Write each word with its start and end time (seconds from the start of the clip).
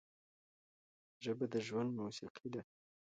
ژبه 1.23 1.45
د 1.53 1.55
ژوند 1.67 1.89
موسیقي 1.99 2.47
ده 2.53 2.61